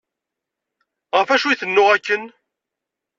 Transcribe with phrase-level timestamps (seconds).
[1.17, 2.23] Ɣef acu i tennuɣ akken?